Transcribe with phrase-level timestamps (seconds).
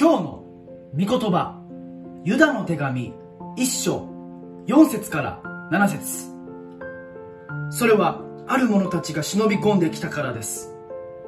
[0.00, 0.44] 今日の
[0.92, 1.60] 御言葉
[2.24, 3.12] ユダの手紙
[3.56, 4.08] 一章
[4.68, 5.42] 4節から
[5.72, 6.32] 7節。
[7.76, 10.72] それはある者たちが忍び込んできたからです。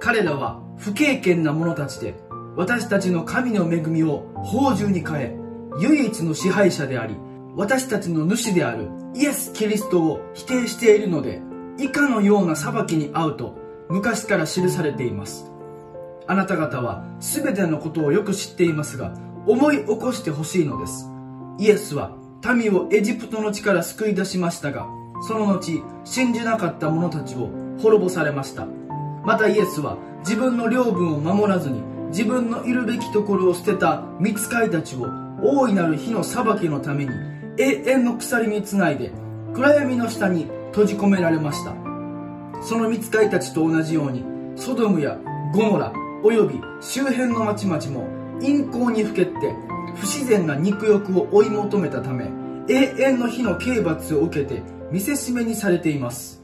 [0.00, 2.16] 彼らは不経験な者たちで
[2.56, 5.36] 私たちの神の恵みを宝珠に変え
[5.78, 7.14] 唯一の支配者であり
[7.54, 11.40] 私たちの主であるイエス・キリストを否定しているので
[11.78, 13.56] 以下のような裁きに遭うと
[13.88, 15.52] 昔から記されています。
[16.28, 19.14] あなた方は全てのことをよく知っていますが
[19.46, 21.08] 思い起こしてほしいのです。
[21.58, 22.16] イエスは
[22.54, 24.86] 民をエジプトの地から救い出しましたが
[25.26, 27.48] その後信じなかった者たちを
[27.80, 28.66] 滅ぼされました。
[29.24, 35.08] またイエスは自分の領分を守らずに自分のいるべきところを捨てた見つかいたちを
[35.42, 37.10] 大いなる火の裁きのために
[37.58, 39.10] 永遠の鎖につないで
[39.54, 41.74] 暗闇の下に閉じ込められました。
[42.62, 44.24] その見つかいたちと同じように
[44.56, 45.18] ソドムや
[45.52, 45.92] ゴモラ
[46.22, 48.08] および周辺の町々も
[48.40, 49.32] 陰行にふけって
[49.96, 52.30] 不自然な肉欲を追い求めたため
[52.68, 56.42] 永遠の火の刑罰を受けて見せしめにされています。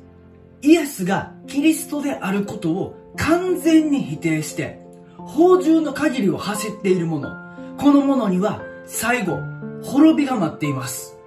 [0.63, 4.81] イエスがキリストであることを完全に否定して
[5.17, 7.29] 宝珠の限りを走っている者
[7.79, 9.39] この者には最後
[9.83, 11.19] 滅びが待っています。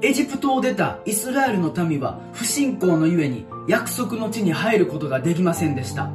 [0.00, 6.10] エジプトを出たイスラエルの民は不信仰のゆえに約束の地に入ることができませんでした。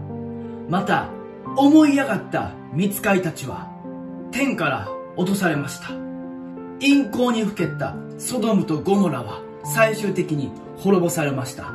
[0.68, 1.10] また
[1.56, 3.72] 思い上がった見つかいたちは
[4.32, 5.90] 天から落とされました。
[6.80, 11.74] 陰行にふけったソドムとゴモラは最終的に滅ぼされました。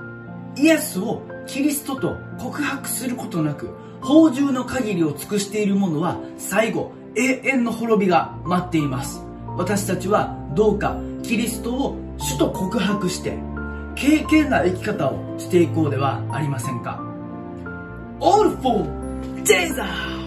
[0.56, 9.22] イエスをキリストと告白することなく宝珠の限りを尽くしている者は最後永遠の滅びが待っています。
[9.56, 13.36] 私たちはどうかキリストを主と告白して
[13.94, 17.00] 敬虔な生き方をしていこうではありませんか。
[18.20, 19.01] All for
[19.44, 20.21] Jesus!